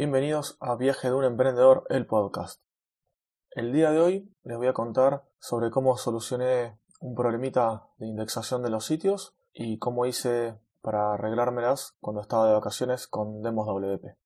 Bienvenidos 0.00 0.56
a 0.60 0.76
Viaje 0.76 1.08
de 1.08 1.14
un 1.14 1.24
Emprendedor, 1.24 1.84
el 1.90 2.06
podcast. 2.06 2.62
El 3.50 3.70
día 3.70 3.90
de 3.90 4.00
hoy 4.00 4.34
les 4.44 4.56
voy 4.56 4.66
a 4.66 4.72
contar 4.72 5.24
sobre 5.40 5.70
cómo 5.70 5.98
solucioné 5.98 6.80
un 7.00 7.14
problemita 7.14 7.86
de 7.98 8.06
indexación 8.06 8.62
de 8.62 8.70
los 8.70 8.86
sitios 8.86 9.36
y 9.52 9.78
cómo 9.78 10.06
hice 10.06 10.58
para 10.80 11.12
arreglármelas 11.12 11.98
cuando 12.00 12.22
estaba 12.22 12.46
de 12.46 12.54
vacaciones 12.54 13.06
con 13.08 13.42
Demos 13.42 13.66
WP. 13.66 14.16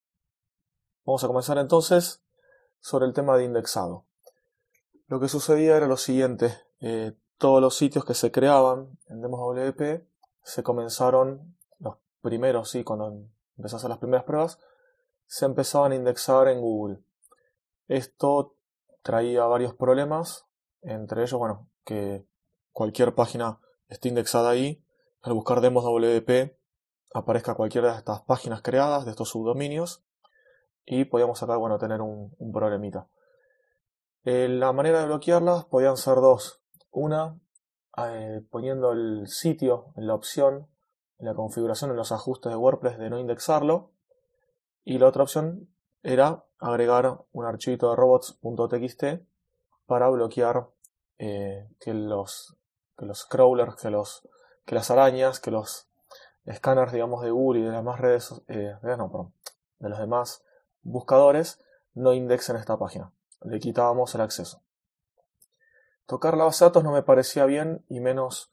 Vamos 1.07 1.25
a 1.25 1.27
comenzar 1.27 1.59
entonces 1.59 2.23
sobre 2.79 3.07
el 3.07 3.13
tema 3.13 3.37
de 3.37 3.43
indexado. 3.43 4.07
Lo 5.09 5.19
que 5.19 5.27
sucedía 5.27 5.77
era 5.77 5.89
lo 5.89 5.97
siguiente, 5.97 6.57
eh, 6.83 7.17
todos 7.37 7.61
los 7.61 7.77
sitios 7.77 8.05
que 8.05 8.15
se 8.15 8.31
creaban 8.31 8.97
en 9.09 9.23
Demos 9.23 9.41
WP 9.41 10.07
se 10.45 10.63
comenzaron, 10.63 11.57
los 11.81 11.97
primeros, 12.23 12.71
sí, 12.71 12.85
cuando 12.85 13.25
empecé 13.57 13.75
a 13.75 13.79
hacer 13.79 13.91
las 13.91 13.99
primeras 13.99 14.25
pruebas, 14.25 14.61
se 15.35 15.47
empezaban 15.47 15.91
a 15.91 15.97
indexar 15.97 16.47
en 16.47 16.61
Google. 16.61 17.01
Esto 17.89 18.55
traía 19.03 19.43
varios 19.47 19.75
problemas, 19.75 20.47
entre 20.81 21.23
ellos, 21.23 21.41
bueno, 21.41 21.69
que 21.85 22.25
cualquier 22.71 23.17
página 23.17 23.59
esté 23.89 24.11
indexada 24.11 24.51
ahí, 24.51 24.87
al 25.23 25.33
buscar 25.33 25.61
demos 25.61 25.83
WP 25.83 26.57
aparezca 27.15 27.57
cualquiera 27.57 27.91
de 27.91 27.99
estas 27.99 28.21
páginas 28.21 28.63
creadas, 28.63 29.07
de 29.07 29.11
estos 29.11 29.31
subdominios, 29.31 30.05
y 30.85 31.07
podíamos 31.07 31.43
acá, 31.43 31.57
bueno, 31.57 31.79
tener 31.79 32.01
un, 32.01 32.37
problemita. 32.53 33.09
Eh, 34.23 34.47
la 34.49 34.73
manera 34.73 35.01
de 35.01 35.07
bloquearlas 35.07 35.65
podían 35.65 35.97
ser 35.97 36.15
dos. 36.15 36.63
Una, 36.93 37.41
eh, 37.97 38.41
poniendo 38.53 38.93
el 38.93 39.27
sitio 39.27 39.95
en 39.97 40.07
la 40.07 40.15
opción, 40.15 40.69
en 41.19 41.27
la 41.27 41.35
configuración, 41.35 41.91
en 41.91 41.97
los 41.97 42.13
ajustes 42.13 42.53
de 42.53 42.57
WordPress 42.57 42.99
de 42.99 43.11
no 43.11 43.19
indexarlo. 43.19 43.94
Y 44.85 44.99
la 44.99 45.09
otra 45.09 45.23
opción 45.23 45.69
era 46.03 46.45
agregar 46.59 47.25
un 47.33 47.45
archivito 47.45 47.91
de 47.91 47.97
robots.txt 47.97 49.05
para 49.87 50.09
bloquear 50.09 50.69
eh, 51.19 51.69
que, 51.81 51.95
los, 51.95 52.57
que 52.97 53.07
los 53.07 53.25
crawlers, 53.25 53.77
que, 53.77 53.91
los, 53.91 54.29
que 54.65 54.75
las 54.75 54.91
arañas, 54.91 55.41
que 55.41 55.51
los 55.51 55.89
escáneres, 56.45 56.93
digamos, 56.93 57.23
de 57.23 57.31
Google 57.31 57.61
y 57.61 57.63
de 57.63 57.71
las 57.71 57.79
demás 57.79 58.01
redes, 58.01 58.43
eh, 58.49 58.75
de 58.83 59.89
los 59.89 59.99
demás 59.99 60.45
buscadores 60.83 61.65
no 61.95 62.13
indexen 62.13 62.57
esta 62.57 62.79
página. 62.79 63.13
Le 63.43 63.59
quitábamos 63.61 64.15
el 64.15 64.21
acceso. 64.21 64.63
Tocar 66.07 66.37
la 66.37 66.45
base 66.45 66.65
de 66.65 66.69
datos 66.69 66.85
no 66.85 66.93
me 66.93 67.03
parecía 67.03 67.47
bien 67.47 67.85
y 67.89 68.01
menos 68.01 68.53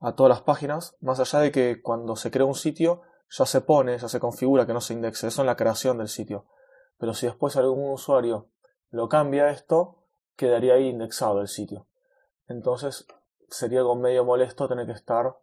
a 0.00 0.14
todas 0.14 0.30
las 0.30 0.42
páginas, 0.42 0.96
más 1.00 1.20
allá 1.20 1.40
de 1.40 1.52
que 1.52 1.82
cuando 1.82 2.16
se 2.16 2.30
crea 2.30 2.46
un 2.46 2.54
sitio 2.54 3.02
ya 3.32 3.46
se 3.46 3.60
pone, 3.62 3.98
ya 3.98 4.08
se 4.08 4.20
configura 4.20 4.66
que 4.66 4.74
no 4.74 4.80
se 4.80 4.92
indexe, 4.92 5.26
eso 5.26 5.40
en 5.40 5.46
la 5.46 5.56
creación 5.56 5.98
del 5.98 6.08
sitio. 6.08 6.44
Pero 6.98 7.14
si 7.14 7.26
después 7.26 7.56
algún 7.56 7.92
usuario 7.92 8.48
lo 8.90 9.08
cambia 9.08 9.50
esto, 9.50 10.04
quedaría 10.36 10.74
ahí 10.74 10.88
indexado 10.88 11.40
el 11.40 11.48
sitio. 11.48 11.86
Entonces 12.46 13.06
sería 13.48 13.80
algo 13.80 13.96
medio 13.96 14.24
molesto 14.24 14.68
tener 14.68 14.86
que 14.86 14.92
estar 14.92 15.36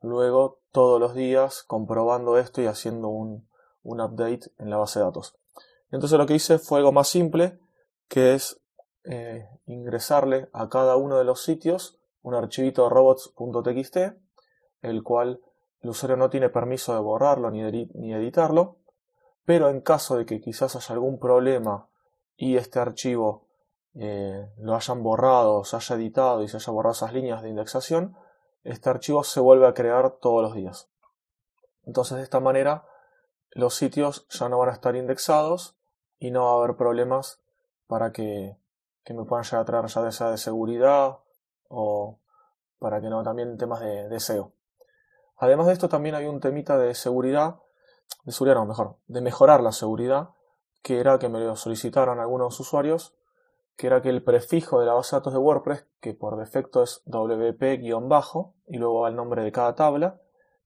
luego 0.00 0.60
todos 0.72 1.00
los 1.00 1.14
días 1.14 1.62
comprobando 1.64 2.38
esto 2.38 2.62
y 2.62 2.66
haciendo 2.66 3.08
un, 3.08 3.48
un 3.82 4.00
update 4.00 4.50
en 4.58 4.70
la 4.70 4.78
base 4.78 4.98
de 4.98 5.04
datos. 5.04 5.36
Entonces 5.90 6.18
lo 6.18 6.26
que 6.26 6.34
hice 6.34 6.58
fue 6.58 6.78
algo 6.78 6.92
más 6.92 7.08
simple, 7.08 7.58
que 8.08 8.34
es 8.34 8.60
eh, 9.04 9.48
ingresarle 9.66 10.48
a 10.52 10.68
cada 10.68 10.96
uno 10.96 11.18
de 11.18 11.24
los 11.24 11.42
sitios 11.42 11.98
un 12.22 12.34
archivito 12.34 12.88
robots.txt, 12.88 13.96
el 14.80 15.02
cual 15.02 15.40
el 15.84 15.90
usuario 15.90 16.16
no 16.16 16.30
tiene 16.30 16.48
permiso 16.48 16.94
de 16.94 17.00
borrarlo 17.00 17.50
ni, 17.50 17.62
ni 17.62 18.12
editarlo, 18.12 18.78
pero 19.44 19.68
en 19.68 19.80
caso 19.80 20.16
de 20.16 20.26
que 20.26 20.40
quizás 20.40 20.74
haya 20.74 20.92
algún 20.92 21.20
problema 21.20 21.88
y 22.36 22.56
este 22.56 22.80
archivo 22.80 23.46
eh, 23.94 24.50
lo 24.58 24.74
hayan 24.74 25.02
borrado, 25.02 25.62
se 25.64 25.76
haya 25.76 25.94
editado 25.94 26.42
y 26.42 26.48
se 26.48 26.56
haya 26.56 26.72
borrado 26.72 26.94
esas 26.94 27.12
líneas 27.12 27.42
de 27.42 27.50
indexación, 27.50 28.16
este 28.64 28.90
archivo 28.90 29.22
se 29.22 29.38
vuelve 29.38 29.66
a 29.66 29.74
crear 29.74 30.18
todos 30.18 30.42
los 30.42 30.54
días. 30.54 30.90
Entonces 31.84 32.16
de 32.16 32.24
esta 32.24 32.40
manera 32.40 32.88
los 33.52 33.76
sitios 33.76 34.26
ya 34.30 34.48
no 34.48 34.58
van 34.58 34.70
a 34.70 34.72
estar 34.72 34.96
indexados 34.96 35.76
y 36.18 36.32
no 36.32 36.46
va 36.46 36.50
a 36.50 36.64
haber 36.64 36.76
problemas 36.76 37.40
para 37.86 38.10
que 38.10 38.58
que 39.04 39.14
me 39.14 39.24
puedan 39.24 39.44
llegar 39.44 39.60
a 39.60 39.64
traer 39.64 39.86
ya 39.86 40.10
sea 40.10 40.30
de 40.30 40.38
seguridad 40.38 41.18
o 41.68 42.18
para 42.78 43.00
que 43.00 43.08
no 43.08 43.22
también 43.22 43.56
temas 43.56 43.80
de, 43.80 44.08
de 44.08 44.20
SEO. 44.20 44.52
Además 45.44 45.66
de 45.66 45.74
esto 45.74 45.90
también 45.90 46.14
hay 46.14 46.24
un 46.24 46.40
temita 46.40 46.78
de 46.78 46.94
seguridad, 46.94 47.56
de 48.24 48.32
seguridad 48.32 48.56
no, 48.56 48.64
mejor, 48.64 48.96
de 49.08 49.20
mejorar 49.20 49.60
la 49.60 49.72
seguridad, 49.72 50.30
que 50.82 51.00
era 51.00 51.18
que 51.18 51.28
me 51.28 51.38
lo 51.38 51.54
solicitaron 51.54 52.18
algunos 52.18 52.58
usuarios, 52.60 53.14
que 53.76 53.88
era 53.88 54.00
que 54.00 54.08
el 54.08 54.24
prefijo 54.24 54.80
de 54.80 54.86
la 54.86 54.94
base 54.94 55.14
de 55.14 55.20
datos 55.20 55.34
de 55.34 55.38
WordPress, 55.38 55.86
que 56.00 56.14
por 56.14 56.38
defecto 56.38 56.82
es 56.82 57.02
WP-bajo, 57.04 58.54
y 58.68 58.78
luego 58.78 59.00
va 59.00 59.10
el 59.10 59.16
nombre 59.16 59.42
de 59.42 59.52
cada 59.52 59.74
tabla, 59.74 60.18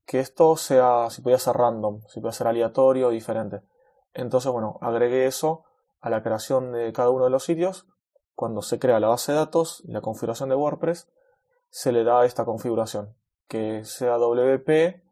que 0.06 0.20
esto 0.20 0.56
sea, 0.56 1.10
si 1.10 1.22
podía 1.22 1.40
ser 1.40 1.56
random, 1.56 2.02
si 2.06 2.20
podía 2.20 2.30
ser 2.30 2.46
aleatorio 2.46 3.08
o 3.08 3.10
diferente. 3.10 3.62
Entonces, 4.14 4.52
bueno, 4.52 4.78
agregué 4.80 5.26
eso 5.26 5.64
a 6.00 6.08
la 6.08 6.22
creación 6.22 6.70
de 6.70 6.92
cada 6.92 7.10
uno 7.10 7.24
de 7.24 7.30
los 7.30 7.42
sitios 7.42 7.88
cuando 8.36 8.62
se 8.62 8.78
crea 8.78 9.00
la 9.00 9.08
base 9.08 9.32
de 9.32 9.38
datos 9.38 9.82
y 9.84 9.90
la 9.90 10.02
configuración 10.02 10.48
de 10.50 10.54
WordPress, 10.54 11.08
se 11.70 11.90
le 11.90 12.04
da 12.04 12.24
esta 12.24 12.44
configuración, 12.44 13.16
que 13.48 13.84
sea 13.84 14.16
WP, 14.16 15.02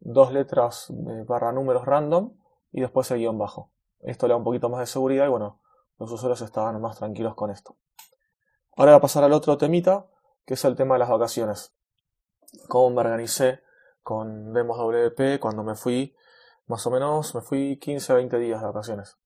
dos 0.00 0.32
letras 0.32 0.90
eh, 0.90 1.24
barra 1.26 1.52
números 1.52 1.84
random 1.84 2.32
y 2.72 2.80
después 2.80 3.10
el 3.10 3.18
guion 3.18 3.38
bajo. 3.38 3.70
Esto 4.00 4.26
le 4.26 4.32
da 4.32 4.38
un 4.38 4.44
poquito 4.44 4.68
más 4.68 4.80
de 4.80 4.86
seguridad 4.86 5.26
y 5.26 5.30
bueno, 5.30 5.60
los 5.98 6.10
usuarios 6.12 6.42
estaban 6.42 6.80
más 6.80 6.98
tranquilos 6.98 7.34
con 7.34 7.50
esto. 7.50 7.76
Ahora 8.76 8.92
voy 8.92 8.98
a 8.98 9.00
pasar 9.00 9.24
al 9.24 9.32
otro 9.32 9.56
temita, 9.56 10.06
que 10.44 10.54
es 10.54 10.64
el 10.64 10.76
tema 10.76 10.96
de 10.96 10.98
las 11.00 11.08
vacaciones. 11.08 11.74
Cómo 12.68 12.90
me 12.90 13.00
organicé 13.00 13.60
con 14.02 14.52
Demos 14.52 14.78
WP 14.78 15.40
cuando 15.40 15.62
me 15.62 15.74
fui, 15.74 16.14
más 16.66 16.86
o 16.86 16.90
menos, 16.90 17.34
me 17.34 17.40
fui 17.40 17.78
15 17.78 18.12
a 18.12 18.16
20 18.16 18.38
días 18.38 18.60
de 18.60 18.66
vacaciones. 18.66 19.16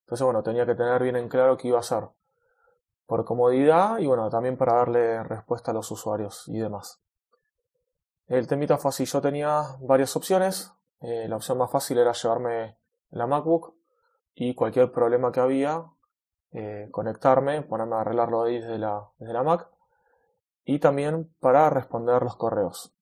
Entonces, 0.00 0.24
bueno, 0.24 0.42
tenía 0.42 0.66
que 0.66 0.74
tener 0.74 1.02
bien 1.02 1.16
en 1.16 1.28
claro 1.28 1.56
qué 1.56 1.68
iba 1.68 1.78
a 1.78 1.80
hacer 1.80 2.08
por 3.06 3.24
comodidad 3.24 3.98
y 3.98 4.06
bueno, 4.06 4.28
también 4.28 4.56
para 4.56 4.74
darle 4.74 5.22
respuesta 5.22 5.70
a 5.70 5.74
los 5.74 5.90
usuarios 5.90 6.44
y 6.48 6.58
demás. 6.58 7.00
El 8.28 8.48
temita 8.48 8.76
fue 8.76 8.88
así, 8.88 9.04
yo 9.04 9.20
tenía 9.20 9.76
varias 9.80 10.16
opciones, 10.16 10.72
eh, 11.00 11.28
la 11.28 11.36
opción 11.36 11.58
más 11.58 11.70
fácil 11.70 11.98
era 11.98 12.12
llevarme 12.12 12.76
la 13.10 13.26
MacBook 13.28 13.74
y 14.34 14.54
cualquier 14.54 14.90
problema 14.90 15.30
que 15.30 15.40
había, 15.40 15.84
eh, 16.50 16.88
conectarme, 16.90 17.62
ponerme 17.62 17.96
a 17.96 18.00
arreglarlo 18.00 18.42
ahí 18.42 18.58
desde 18.58 18.78
la, 18.78 19.10
desde 19.18 19.32
la 19.32 19.44
Mac 19.44 19.68
y 20.64 20.80
también 20.80 21.32
para 21.38 21.70
responder 21.70 22.22
los 22.22 22.34
correos, 22.34 22.96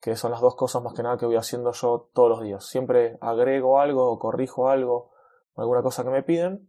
que 0.00 0.14
son 0.14 0.30
las 0.30 0.40
dos 0.40 0.54
cosas 0.54 0.80
más 0.82 0.94
que 0.94 1.02
nada 1.02 1.16
que 1.16 1.26
voy 1.26 1.36
haciendo 1.36 1.72
yo 1.72 2.10
todos 2.14 2.28
los 2.28 2.42
días. 2.42 2.64
Siempre 2.66 3.18
agrego 3.20 3.80
algo 3.80 4.08
o 4.08 4.18
corrijo 4.20 4.68
algo, 4.68 5.10
alguna 5.56 5.82
cosa 5.82 6.04
que 6.04 6.10
me 6.10 6.22
piden 6.22 6.68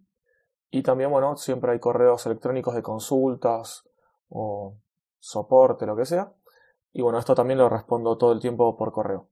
y 0.72 0.82
también, 0.82 1.12
bueno, 1.12 1.38
siempre 1.38 1.74
hay 1.74 1.80
correos 1.80 2.26
electrónicos 2.26 2.74
de 2.74 2.82
consultas 2.82 3.88
o 4.30 4.78
soporte, 5.20 5.86
lo 5.86 5.96
que 5.96 6.06
sea. 6.06 6.34
Y 6.98 7.04
bueno, 7.04 7.20
esto 7.20 7.36
también 7.36 7.60
lo 7.60 7.70
respondo 7.70 8.18
todo 8.18 8.32
el 8.32 8.40
tiempo 8.40 8.76
por 8.76 8.92
correo. 8.92 9.30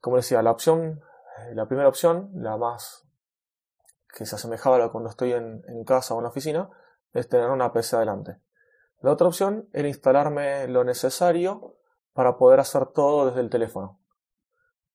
Como 0.00 0.16
decía, 0.16 0.40
la 0.40 0.52
opción, 0.52 1.02
la 1.52 1.68
primera 1.68 1.86
opción, 1.86 2.30
la 2.32 2.56
más 2.56 3.06
que 4.16 4.24
se 4.24 4.36
asemejaba 4.36 4.82
a 4.82 4.88
cuando 4.88 5.10
estoy 5.10 5.34
en, 5.34 5.62
en 5.68 5.84
casa 5.84 6.14
o 6.14 6.16
en 6.16 6.22
la 6.22 6.30
oficina, 6.30 6.70
es 7.12 7.28
tener 7.28 7.50
una 7.50 7.74
PC 7.74 7.96
adelante. 7.96 8.40
La 9.02 9.12
otra 9.12 9.26
opción 9.26 9.68
era 9.74 9.86
instalarme 9.86 10.66
lo 10.66 10.82
necesario 10.82 11.76
para 12.14 12.38
poder 12.38 12.60
hacer 12.60 12.86
todo 12.86 13.26
desde 13.26 13.40
el 13.40 13.50
teléfono. 13.50 14.00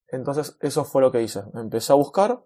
Entonces 0.07 0.57
eso 0.61 0.83
fue 0.83 1.03
lo 1.03 1.11
que 1.11 1.21
hice. 1.21 1.43
Empecé 1.53 1.93
a 1.93 1.95
buscar 1.95 2.43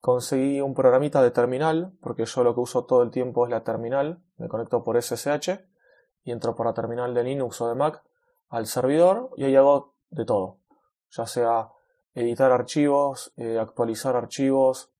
Conseguí 0.00 0.60
un 0.60 0.72
programita 0.72 1.20
de 1.20 1.30
terminal, 1.30 1.92
porque 2.00 2.24
yo 2.26 2.44
lo 2.44 2.54
que 2.54 2.60
uso 2.60 2.84
todo 2.84 3.02
el 3.02 3.10
tiempo 3.10 3.44
es 3.44 3.50
la 3.50 3.64
terminal. 3.64 4.22
Me 4.36 4.48
conecto 4.48 4.84
por 4.84 4.96
SSH 4.96 5.66
y 6.22 6.32
entro 6.32 6.54
por 6.54 6.64
la 6.64 6.74
terminal 6.74 7.12
de 7.12 7.24
Linux 7.24 7.60
o 7.60 7.68
de 7.68 7.74
Mac 7.74 8.02
al 8.48 8.66
servidor 8.66 9.30
y 9.36 9.44
ahí 9.44 9.56
hago 9.56 9.94
de 10.10 10.24
todo. 10.24 10.58
Ya 11.10 11.26
sea 11.26 11.70
editar 12.14 12.50
archivos, 12.50 13.32
eh, 13.36 13.58
actualizar 13.58 14.16
archivos, 14.16 14.90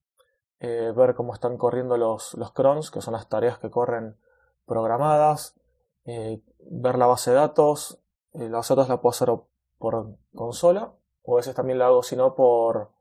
eh, 0.61 0.93
ver 0.95 1.15
cómo 1.15 1.35
están 1.35 1.57
corriendo 1.57 1.97
los, 1.97 2.35
los 2.35 2.53
crons, 2.53 2.91
que 2.91 3.01
son 3.01 3.15
las 3.15 3.29
tareas 3.29 3.59
que 3.59 3.71
corren 3.71 4.19
programadas, 4.67 5.59
eh, 6.05 6.43
ver 6.59 6.99
la 6.99 7.07
base 7.07 7.31
de 7.31 7.37
datos. 7.37 8.01
la 8.33 8.59
base 8.59 8.75
de 8.75 8.87
la 8.87 9.01
puedo 9.01 9.11
hacer 9.11 9.31
por 9.79 10.17
consola 10.35 10.93
o 11.23 11.35
a 11.35 11.37
veces 11.37 11.55
también 11.55 11.79
la 11.79 11.87
hago 11.87 12.03
si 12.03 12.17
no 12.17 12.35
por, 12.35 12.93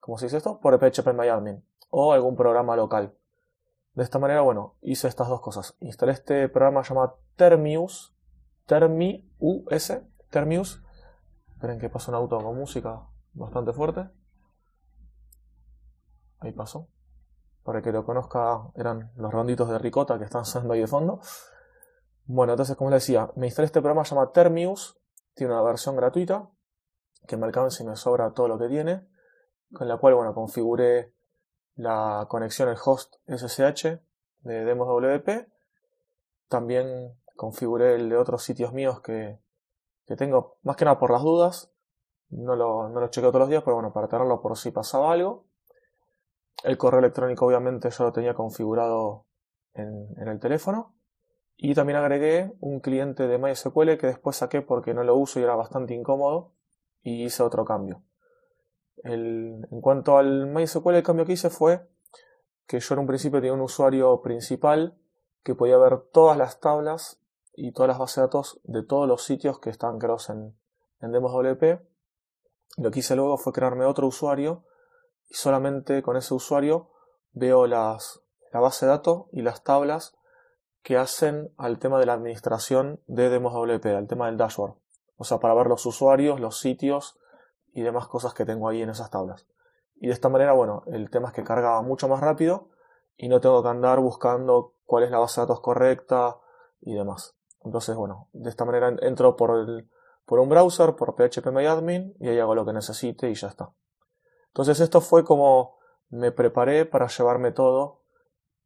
¿cómo 0.00 0.18
se 0.18 0.26
dice 0.26 0.38
esto? 0.38 0.60
Por 0.60 0.78
phpMyAdmin 0.78 1.64
o 1.90 2.12
algún 2.12 2.36
programa 2.36 2.76
local. 2.76 3.16
De 3.94 4.02
esta 4.02 4.18
manera, 4.18 4.40
bueno, 4.40 4.74
hice 4.82 5.06
estas 5.06 5.28
dos 5.28 5.40
cosas. 5.40 5.76
Instalé 5.78 6.12
este 6.12 6.48
programa 6.48 6.82
llamado 6.82 7.20
Termius, 7.36 8.13
Termius, 8.66 9.24
Termius. 10.30 10.82
Esperen 11.52 11.78
que 11.78 11.88
pasa 11.88 12.10
un 12.10 12.16
auto 12.16 12.38
con 12.38 12.56
música 12.56 13.06
bastante 13.32 13.72
fuerte. 13.72 14.10
Ahí 16.40 16.52
pasó. 16.52 16.88
para 17.62 17.80
que 17.80 17.92
lo 17.92 18.04
conozca, 18.04 18.70
eran 18.74 19.10
los 19.16 19.32
ronditos 19.32 19.70
de 19.70 19.78
ricota 19.78 20.18
que 20.18 20.24
están 20.24 20.44
sonando 20.44 20.74
ahí 20.74 20.80
de 20.80 20.86
fondo. 20.86 21.20
Bueno, 22.26 22.52
entonces, 22.52 22.76
como 22.76 22.90
les 22.90 23.02
decía, 23.02 23.30
me 23.36 23.46
instalé 23.46 23.66
este 23.66 23.80
programa, 23.80 24.04
se 24.04 24.14
llama 24.14 24.32
Termius, 24.32 24.98
tiene 25.34 25.54
una 25.54 25.62
versión 25.62 25.96
gratuita, 25.96 26.50
que 27.26 27.38
me 27.38 27.46
alcanza 27.46 27.82
y 27.82 27.86
me 27.86 27.96
sobra 27.96 28.32
todo 28.32 28.48
lo 28.48 28.58
que 28.58 28.68
tiene, 28.68 29.06
con 29.72 29.88
la 29.88 29.96
cual, 29.96 30.14
bueno, 30.14 30.34
configuré 30.34 31.14
la 31.76 32.26
conexión, 32.28 32.68
el 32.68 32.76
host 32.82 33.14
SSH 33.26 33.98
de 34.40 34.64
Demos 34.64 34.86
WP. 34.86 35.48
También 36.48 37.18
configuré 37.36 37.94
el 37.94 38.08
de 38.08 38.16
otros 38.16 38.42
sitios 38.42 38.72
míos 38.72 39.00
que, 39.00 39.38
que 40.06 40.16
tengo, 40.16 40.58
más 40.62 40.76
que 40.76 40.84
nada 40.84 40.98
por 40.98 41.10
las 41.10 41.22
dudas. 41.22 41.72
No 42.30 42.56
lo, 42.56 42.88
no 42.88 43.00
lo 43.00 43.08
chequeo 43.08 43.30
todos 43.30 43.40
los 43.40 43.48
días, 43.48 43.62
pero 43.62 43.76
bueno, 43.76 43.92
para 43.92 44.08
tenerlo 44.08 44.40
por 44.40 44.56
si 44.56 44.70
pasaba 44.70 45.12
algo. 45.12 45.46
El 46.64 46.78
correo 46.78 47.00
electrónico 47.00 47.46
obviamente 47.46 47.90
yo 47.90 48.04
lo 48.04 48.12
tenía 48.12 48.34
configurado 48.34 49.26
en, 49.74 50.08
en 50.16 50.28
el 50.28 50.40
teléfono. 50.40 50.94
Y 51.56 51.74
también 51.74 51.98
agregué 51.98 52.52
un 52.60 52.80
cliente 52.80 53.28
de 53.28 53.38
MySQL 53.38 53.96
que 53.96 54.08
después 54.08 54.36
saqué 54.36 54.62
porque 54.62 54.94
no 54.94 55.04
lo 55.04 55.14
uso 55.14 55.38
y 55.38 55.44
era 55.44 55.54
bastante 55.54 55.94
incómodo 55.94 56.52
y 57.02 57.24
hice 57.24 57.42
otro 57.42 57.64
cambio. 57.64 58.02
El, 59.04 59.66
en 59.70 59.80
cuanto 59.80 60.18
al 60.18 60.46
MySQL, 60.46 60.94
el 60.94 61.02
cambio 61.02 61.26
que 61.26 61.32
hice 61.32 61.50
fue 61.50 61.86
que 62.66 62.80
yo 62.80 62.94
en 62.94 63.00
un 63.00 63.06
principio 63.06 63.40
tenía 63.40 63.52
un 63.52 63.60
usuario 63.60 64.20
principal 64.22 64.98
que 65.42 65.54
podía 65.54 65.76
ver 65.76 66.00
todas 66.12 66.36
las 66.36 66.58
tablas 66.60 67.20
y 67.56 67.72
todas 67.72 67.88
las 67.88 67.98
bases 67.98 68.16
de 68.16 68.22
datos 68.22 68.60
de 68.64 68.82
todos 68.82 69.08
los 69.08 69.22
sitios 69.22 69.58
que 69.58 69.70
están 69.70 69.98
creados 69.98 70.30
en, 70.30 70.56
en 71.00 71.12
DemosWP. 71.12 71.80
Lo 72.76 72.90
que 72.90 73.00
hice 73.00 73.16
luego 73.16 73.36
fue 73.38 73.52
crearme 73.52 73.84
otro 73.84 74.06
usuario 74.06 74.64
y 75.28 75.34
solamente 75.34 76.02
con 76.02 76.16
ese 76.16 76.34
usuario 76.34 76.90
veo 77.32 77.66
las, 77.66 78.20
la 78.52 78.60
base 78.60 78.86
de 78.86 78.92
datos 78.92 79.26
y 79.32 79.42
las 79.42 79.62
tablas 79.62 80.16
que 80.82 80.96
hacen 80.96 81.52
al 81.56 81.78
tema 81.78 81.98
de 81.98 82.06
la 82.06 82.12
administración 82.12 83.00
de 83.06 83.30
DemosWP, 83.30 83.86
al 83.86 84.06
tema 84.06 84.26
del 84.26 84.36
dashboard. 84.36 84.74
O 85.16 85.24
sea, 85.24 85.38
para 85.38 85.54
ver 85.54 85.66
los 85.66 85.86
usuarios, 85.86 86.40
los 86.40 86.58
sitios 86.58 87.18
y 87.72 87.82
demás 87.82 88.06
cosas 88.06 88.34
que 88.34 88.44
tengo 88.44 88.68
ahí 88.68 88.82
en 88.82 88.90
esas 88.90 89.10
tablas. 89.10 89.46
Y 89.96 90.08
de 90.08 90.12
esta 90.12 90.28
manera, 90.28 90.52
bueno, 90.52 90.82
el 90.86 91.10
tema 91.10 91.28
es 91.28 91.34
que 91.34 91.44
carga 91.44 91.80
mucho 91.82 92.08
más 92.08 92.20
rápido 92.20 92.68
y 93.16 93.28
no 93.28 93.40
tengo 93.40 93.62
que 93.62 93.68
andar 93.68 94.00
buscando 94.00 94.74
cuál 94.84 95.04
es 95.04 95.10
la 95.10 95.18
base 95.18 95.40
de 95.40 95.46
datos 95.46 95.60
correcta 95.60 96.36
y 96.80 96.94
demás. 96.94 97.34
Entonces, 97.64 97.96
bueno, 97.96 98.28
de 98.32 98.50
esta 98.50 98.64
manera 98.64 98.94
entro 99.00 99.36
por, 99.36 99.58
el, 99.58 99.88
por 100.26 100.38
un 100.38 100.48
browser, 100.48 100.94
por 100.94 101.14
phpMyAdmin 101.14 102.14
y 102.20 102.28
ahí 102.28 102.38
hago 102.38 102.54
lo 102.54 102.64
que 102.64 102.72
necesite 102.72 103.30
y 103.30 103.34
ya 103.34 103.48
está. 103.48 103.72
Entonces 104.48 104.80
esto 104.80 105.00
fue 105.00 105.24
como 105.24 105.78
me 106.10 106.30
preparé 106.30 106.84
para 106.86 107.08
llevarme 107.08 107.50
todo 107.50 108.02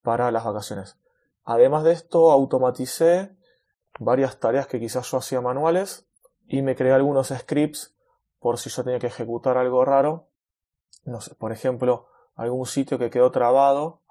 para 0.02 0.30
las 0.30 0.44
vacaciones. 0.44 0.98
Además 1.44 1.84
de 1.84 1.92
esto, 1.92 2.30
automaticé 2.30 3.36
varias 3.98 4.38
tareas 4.38 4.66
que 4.66 4.78
quizás 4.78 5.10
yo 5.10 5.18
hacía 5.18 5.40
manuales 5.40 6.06
y 6.46 6.62
me 6.62 6.76
creé 6.76 6.92
algunos 6.92 7.28
scripts 7.28 7.94
por 8.38 8.58
si 8.58 8.68
yo 8.68 8.84
tenía 8.84 8.98
que 8.98 9.06
ejecutar 9.06 9.56
algo 9.56 9.84
raro. 9.84 10.28
No 11.04 11.20
sé, 11.20 11.34
por 11.36 11.52
ejemplo, 11.52 12.08
algún 12.34 12.66
sitio 12.66 12.98
que 12.98 13.10
quedó 13.10 13.30
trabado 13.30 14.02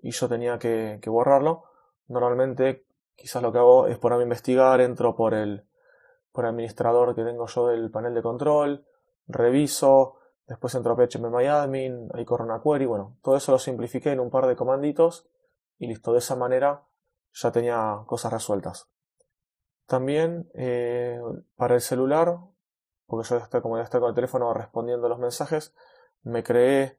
y 0.00 0.12
yo 0.12 0.28
tenía 0.28 0.58
que, 0.58 0.98
que 1.02 1.10
borrarlo. 1.10 1.64
Normalmente, 2.08 2.85
quizás 3.16 3.42
lo 3.42 3.52
que 3.52 3.58
hago 3.58 3.86
es 3.86 3.98
ponerme 3.98 4.22
a 4.22 4.26
investigar, 4.26 4.80
entro 4.80 5.16
por 5.16 5.34
el, 5.34 5.66
por 6.32 6.44
el 6.44 6.50
administrador 6.50 7.14
que 7.14 7.24
tengo 7.24 7.46
yo 7.46 7.68
del 7.68 7.90
panel 7.90 8.14
de 8.14 8.22
control, 8.22 8.86
reviso, 9.26 10.16
después 10.46 10.74
entro 10.74 10.92
a 10.92 10.96
phpMyAdmin, 10.96 12.10
ahí 12.14 12.24
corro 12.24 12.44
una 12.44 12.62
query, 12.62 12.86
bueno, 12.86 13.16
todo 13.22 13.36
eso 13.36 13.52
lo 13.52 13.58
simplifiqué 13.58 14.12
en 14.12 14.20
un 14.20 14.30
par 14.30 14.46
de 14.46 14.56
comanditos 14.56 15.28
y 15.78 15.88
listo, 15.88 16.12
de 16.12 16.18
esa 16.18 16.36
manera 16.36 16.84
ya 17.32 17.50
tenía 17.50 18.02
cosas 18.06 18.32
resueltas. 18.32 18.88
También 19.86 20.50
eh, 20.54 21.20
para 21.56 21.74
el 21.74 21.80
celular, 21.80 22.38
porque 23.06 23.28
yo 23.28 23.36
estoy, 23.36 23.60
como 23.60 23.76
ya 23.76 23.84
estoy 23.84 24.00
con 24.00 24.08
el 24.10 24.14
teléfono 24.14 24.52
respondiendo 24.52 25.08
los 25.08 25.18
mensajes, 25.18 25.74
me 26.22 26.42
creé 26.42 26.98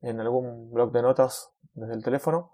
en 0.00 0.20
algún 0.20 0.72
blog 0.72 0.92
de 0.92 1.02
notas 1.02 1.52
desde 1.74 1.94
el 1.94 2.04
teléfono 2.04 2.52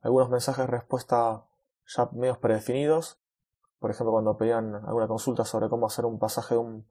algunos 0.00 0.30
mensajes 0.30 0.68
respuesta 0.68 1.44
ya 1.88 2.08
medios 2.12 2.38
predefinidos. 2.38 3.20
Por 3.78 3.90
ejemplo, 3.90 4.12
cuando 4.12 4.36
pedían 4.36 4.74
alguna 4.74 5.08
consulta 5.08 5.44
sobre 5.44 5.68
cómo 5.68 5.86
hacer 5.86 6.04
un 6.04 6.18
pasaje 6.18 6.54
de, 6.54 6.60
un, 6.60 6.88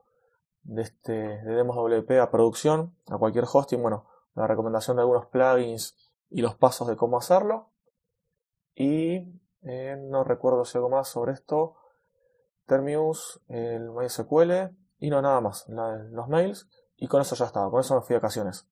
de, 0.63 0.81
este, 0.81 1.11
de 1.11 1.55
Demos 1.55 1.75
WP 1.75 2.19
a 2.19 2.31
producción, 2.31 2.95
a 3.07 3.17
cualquier 3.17 3.45
hosting, 3.51 3.81
bueno, 3.81 4.07
la 4.35 4.47
recomendación 4.47 4.97
de 4.97 5.01
algunos 5.01 5.25
plugins 5.27 5.95
y 6.29 6.41
los 6.41 6.55
pasos 6.55 6.87
de 6.87 6.95
cómo 6.95 7.17
hacerlo. 7.17 7.69
Y 8.75 9.41
eh, 9.63 9.97
no 9.99 10.23
recuerdo 10.23 10.65
si 10.65 10.77
algo 10.77 10.89
más 10.89 11.07
sobre 11.07 11.33
esto. 11.33 11.75
Termius, 12.65 13.41
el 13.47 13.91
MySQL 13.91 14.75
y 14.99 15.09
no 15.09 15.21
nada 15.21 15.41
más, 15.41 15.65
los 15.67 16.27
mails 16.27 16.67
y 16.97 17.07
con 17.07 17.21
eso 17.21 17.35
ya 17.35 17.45
estaba, 17.45 17.69
con 17.69 17.79
eso 17.79 17.95
me 17.95 18.01
fui 18.01 18.13
de 18.13 18.19
vacaciones. 18.19 18.67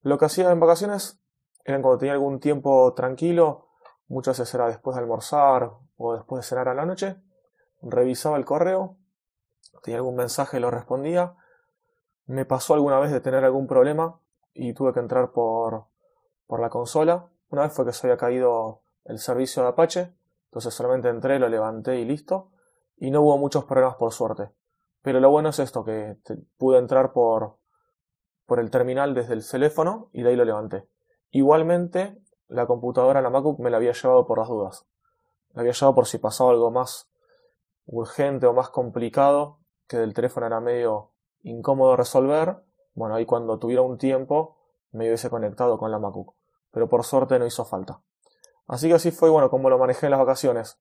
Lo 0.00 0.18
que 0.18 0.24
hacía 0.24 0.50
en 0.50 0.60
vacaciones 0.60 1.20
era 1.64 1.80
cuando 1.80 1.98
tenía 1.98 2.14
algún 2.14 2.40
tiempo 2.40 2.92
tranquilo, 2.94 3.63
muchas 4.08 4.38
veces 4.38 4.54
era 4.54 4.66
después 4.66 4.96
de 4.96 5.02
almorzar 5.02 5.70
o 5.96 6.14
después 6.14 6.44
de 6.44 6.48
cenar 6.48 6.68
a 6.68 6.74
la 6.74 6.86
noche, 6.86 7.16
revisaba 7.82 8.36
el 8.36 8.44
correo, 8.44 8.96
tenía 9.82 9.98
algún 9.98 10.16
mensaje, 10.16 10.60
lo 10.60 10.70
respondía. 10.70 11.34
Me 12.26 12.44
pasó 12.44 12.74
alguna 12.74 12.98
vez 12.98 13.12
de 13.12 13.20
tener 13.20 13.44
algún 13.44 13.66
problema 13.66 14.18
y 14.54 14.72
tuve 14.72 14.92
que 14.92 15.00
entrar 15.00 15.32
por, 15.32 15.84
por 16.46 16.60
la 16.60 16.70
consola. 16.70 17.28
Una 17.50 17.62
vez 17.62 17.72
fue 17.72 17.84
que 17.84 17.92
se 17.92 18.06
había 18.06 18.16
caído 18.16 18.80
el 19.04 19.18
servicio 19.18 19.62
de 19.62 19.68
Apache, 19.68 20.14
entonces 20.46 20.72
solamente 20.72 21.08
entré, 21.08 21.38
lo 21.38 21.48
levanté 21.48 21.98
y 21.98 22.04
listo. 22.04 22.50
Y 22.96 23.10
no 23.10 23.22
hubo 23.22 23.36
muchos 23.38 23.64
problemas 23.64 23.96
por 23.96 24.12
suerte. 24.12 24.50
Pero 25.02 25.20
lo 25.20 25.28
bueno 25.28 25.50
es 25.50 25.58
esto, 25.58 25.84
que 25.84 26.16
pude 26.56 26.78
entrar 26.78 27.12
por, 27.12 27.58
por 28.46 28.60
el 28.60 28.70
terminal 28.70 29.14
desde 29.14 29.34
el 29.34 29.46
teléfono 29.46 30.08
y 30.12 30.22
de 30.22 30.30
ahí 30.30 30.36
lo 30.36 30.44
levanté. 30.44 30.88
Igualmente, 31.30 32.22
la 32.48 32.66
computadora, 32.66 33.22
la 33.22 33.30
MacBook, 33.30 33.58
me 33.60 33.70
la 33.70 33.78
había 33.78 33.92
llevado 33.92 34.26
por 34.26 34.38
las 34.38 34.48
dudas. 34.48 34.86
La 35.52 35.60
había 35.60 35.72
llevado 35.72 35.94
por 35.94 36.06
si 36.06 36.18
pasaba 36.18 36.50
algo 36.50 36.70
más 36.70 37.08
urgente 37.86 38.46
o 38.46 38.52
más 38.52 38.70
complicado, 38.70 39.58
que 39.86 39.98
del 39.98 40.14
teléfono 40.14 40.46
era 40.46 40.60
medio 40.60 41.10
incómodo 41.42 41.96
resolver. 41.96 42.62
Bueno, 42.94 43.14
ahí 43.14 43.26
cuando 43.26 43.58
tuviera 43.58 43.82
un 43.82 43.98
tiempo 43.98 44.56
me 44.92 45.06
hubiese 45.06 45.30
conectado 45.30 45.78
con 45.78 45.90
la 45.90 45.98
MacBook. 45.98 46.34
Pero 46.70 46.88
por 46.88 47.04
suerte 47.04 47.38
no 47.38 47.46
hizo 47.46 47.64
falta. 47.64 48.00
Así 48.66 48.88
que 48.88 48.94
así 48.94 49.10
fue, 49.10 49.30
bueno, 49.30 49.50
como 49.50 49.68
lo 49.68 49.78
manejé 49.78 50.06
en 50.06 50.10
las 50.10 50.20
vacaciones. 50.20 50.78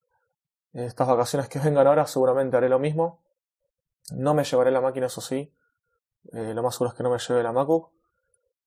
Estas 0.71 1.07
vacaciones 1.07 1.49
que 1.49 1.59
vengan 1.59 1.87
ahora 1.87 2.07
seguramente 2.07 2.57
haré 2.57 2.69
lo 2.69 2.79
mismo. 2.79 3.21
No 4.11 4.33
me 4.33 4.43
llevaré 4.43 4.71
la 4.71 4.81
máquina, 4.81 5.07
eso 5.07 5.21
sí. 5.21 5.53
Eh, 6.31 6.53
lo 6.53 6.63
más 6.63 6.75
seguro 6.75 6.91
es 6.91 6.97
que 6.97 7.03
no 7.03 7.09
me 7.09 7.19
lleve 7.19 7.43
la 7.43 7.51
MacBook. 7.51 7.91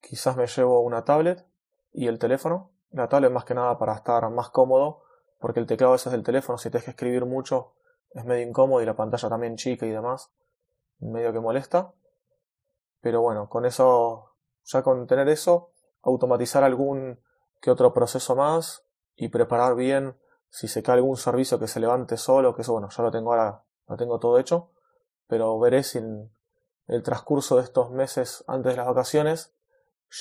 Quizás 0.01 0.37
me 0.37 0.47
llevo 0.47 0.81
una 0.81 1.05
tablet 1.05 1.47
y 1.93 2.07
el 2.07 2.19
teléfono. 2.19 2.71
La 2.91 3.09
tablet 3.09 3.31
más 3.31 3.45
que 3.45 3.55
nada 3.55 3.79
para 3.79 3.95
estar 3.95 4.29
más 4.31 4.51
cómodo, 4.51 5.03
porque 5.39 5.61
el 5.61 5.67
teclado 5.67 5.93
a 5.93 5.97
veces 5.97 6.13
del 6.13 6.23
teléfono, 6.23 6.59
si 6.59 6.71
tienes 6.71 6.85
que 6.85 6.91
escribir 6.93 7.25
mucho, 7.27 7.75
es 8.11 8.25
medio 8.25 8.47
incómodo 8.47 8.83
y 8.83 8.87
la 8.87 8.97
pantalla 8.97 9.29
también 9.29 9.57
chica 9.57 9.87
y 9.87 9.91
demás, 9.91 10.33
medio 10.99 11.33
que 11.33 11.41
molesta. 11.41 11.93
Pero 13.01 13.21
bueno, 13.21 13.49
con 13.49 13.67
eso, 13.67 14.35
ya 14.65 14.83
con 14.83 15.07
tener 15.07 15.29
eso, 15.29 15.73
automatizar 16.03 16.65
algún 16.65 17.21
que 17.61 17.71
otro 17.71 17.93
proceso 17.93 18.35
más, 18.37 18.87
y 19.17 19.29
preparar 19.29 19.75
bien 19.75 20.17
si 20.51 20.69
se 20.69 20.83
cae 20.83 20.97
algún 20.97 21.17
servicio 21.17 21.59
que 21.59 21.67
se 21.67 21.81
levante 21.81 22.17
solo, 22.17 22.55
que 22.55 22.63
eso 22.63 22.73
bueno, 22.73 22.89
ya 22.91 23.03
lo 23.03 23.11
tengo 23.11 23.33
ahora, 23.33 23.65
lo 23.89 23.97
tengo 23.97 24.19
todo 24.19 24.39
hecho, 24.39 24.71
pero 25.27 25.59
veré 25.59 25.83
si 25.83 25.99
el 26.87 27.03
transcurso 27.03 27.57
de 27.57 27.63
estos 27.63 27.91
meses 27.91 28.45
antes 28.47 28.73
de 28.73 28.77
las 28.77 28.87
vacaciones 28.87 29.56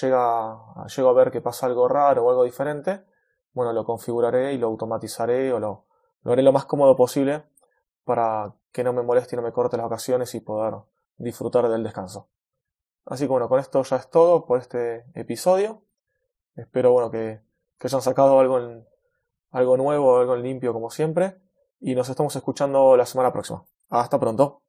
llega, 0.01 0.57
llego 0.95 1.09
a 1.09 1.13
ver 1.13 1.31
que 1.31 1.41
pasa 1.41 1.65
algo 1.65 1.87
raro 1.87 2.25
o 2.25 2.29
algo 2.29 2.43
diferente, 2.43 3.05
bueno, 3.53 3.73
lo 3.73 3.85
configuraré 3.85 4.53
y 4.53 4.57
lo 4.57 4.67
automatizaré 4.67 5.53
o 5.53 5.59
lo, 5.59 5.87
lo 6.21 6.31
haré 6.31 6.43
lo 6.43 6.51
más 6.51 6.65
cómodo 6.65 6.95
posible 6.95 7.43
para 8.03 8.55
que 8.71 8.83
no 8.83 8.93
me 8.93 9.01
moleste 9.01 9.35
y 9.35 9.37
no 9.37 9.43
me 9.43 9.53
corte 9.53 9.77
las 9.77 9.85
vacaciones 9.85 10.35
y 10.35 10.41
poder 10.41 10.75
disfrutar 11.17 11.69
del 11.69 11.83
descanso. 11.83 12.29
Así 13.05 13.25
que 13.25 13.29
bueno, 13.29 13.47
con 13.47 13.59
esto 13.59 13.81
ya 13.83 13.95
es 13.97 14.09
todo 14.09 14.45
por 14.45 14.59
este 14.59 15.05
episodio. 15.13 15.83
Espero 16.55 16.91
bueno 16.91 17.11
que 17.11 17.45
que 17.79 17.87
hayan 17.87 18.01
sacado 18.01 18.39
algo, 18.39 18.59
algo 19.51 19.77
nuevo, 19.77 20.17
algo 20.17 20.35
limpio 20.35 20.73
como 20.73 20.89
siempre. 20.89 21.41
Y 21.79 21.95
nos 21.95 22.09
estamos 22.09 22.35
escuchando 22.35 22.95
la 22.97 23.05
semana 23.05 23.31
próxima. 23.31 23.65
Hasta 23.89 24.19
pronto. 24.19 24.64